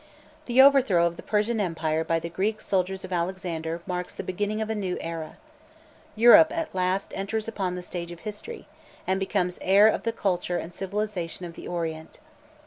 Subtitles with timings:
[0.47, 4.59] The overthrow of the Persian empire by the Greek soldiers of Alexander marks the beginning
[4.59, 5.37] of a new era.
[6.15, 8.67] Europe at last enters upon the stage of history,
[9.05, 12.19] and becomes the heir of the culture and civilisation of the Orient.